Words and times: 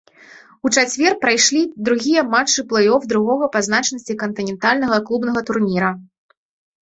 У 0.67 0.69
чацвер 0.75 1.11
прайшлі 1.23 1.59
другія 1.89 2.21
матчы 2.31 2.63
плэй-оф 2.71 3.05
другога 3.11 3.49
па 3.55 3.59
значнасці 3.67 4.15
кантынентальнага 4.23 4.97
клубнага 5.11 5.39
турніра. 5.51 5.91